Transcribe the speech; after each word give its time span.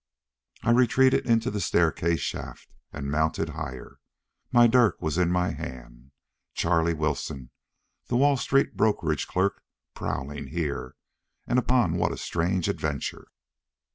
I 0.63 0.71
retreated 0.71 1.27
into 1.27 1.51
the 1.51 1.61
staircase 1.61 2.21
shaft 2.21 2.73
and 2.91 3.11
mounted 3.11 3.49
higher. 3.49 3.99
My 4.51 4.65
dirk 4.65 4.99
was 4.99 5.19
in 5.19 5.29
my 5.29 5.51
hand. 5.51 6.09
Charlie 6.55 6.95
Wilson, 6.95 7.51
the 8.07 8.17
Wall 8.17 8.35
Street 8.35 8.75
brokerage 8.75 9.27
clerk, 9.27 9.61
prowling 9.93 10.47
here! 10.47 10.95
And 11.45 11.59
upon 11.59 11.97
what 11.99 12.11
a 12.11 12.17
strange 12.17 12.67
adventure! 12.67 13.27